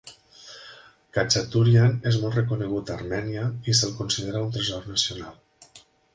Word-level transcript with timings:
Khachaturian 1.17 1.93
és 2.13 2.17
molt 2.23 2.39
reconegut 2.39 2.91
a 2.91 2.97
Armènia 2.97 3.45
i 3.71 3.77
se'l 3.83 3.95
considera 4.01 4.43
un 4.49 4.53
tresor 4.59 4.91
nacional. 4.95 5.39